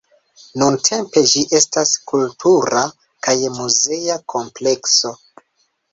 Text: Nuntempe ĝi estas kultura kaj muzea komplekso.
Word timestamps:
Nuntempe 0.59 1.21
ĝi 1.31 1.43
estas 1.57 1.91
kultura 2.11 2.81
kaj 3.27 3.37
muzea 3.59 4.19
komplekso. 4.35 5.13